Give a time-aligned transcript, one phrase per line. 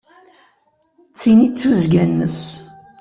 [1.11, 2.41] D tin i d tuzzga-ines.